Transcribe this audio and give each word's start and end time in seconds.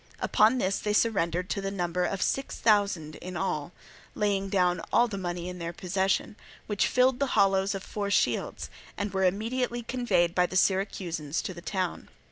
Upon 0.19 0.57
this 0.57 0.79
they 0.79 0.93
surrendered 0.93 1.47
to 1.51 1.61
the 1.61 1.69
number 1.69 2.05
of 2.05 2.23
six 2.23 2.55
thousand 2.57 3.17
in 3.17 3.37
all, 3.37 3.71
laying 4.15 4.49
down 4.49 4.79
all 4.91 5.07
the 5.07 5.15
money 5.15 5.47
in 5.47 5.59
their 5.59 5.73
possession, 5.73 6.37
which 6.65 6.87
filled 6.87 7.19
the 7.19 7.27
hollows 7.37 7.75
of 7.75 7.83
four 7.83 8.09
shields, 8.09 8.71
and 8.97 9.13
were 9.13 9.25
immediately 9.25 9.83
conveyed 9.83 10.33
by 10.33 10.47
the 10.47 10.57
Syracusans 10.57 11.39
to 11.43 11.53
the 11.53 11.61
town. 11.61 12.09